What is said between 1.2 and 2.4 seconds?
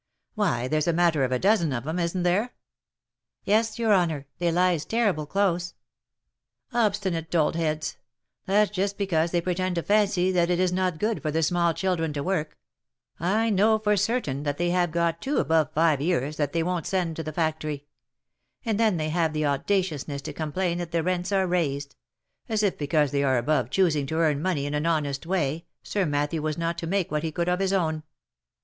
of a dozen of 'em, isn't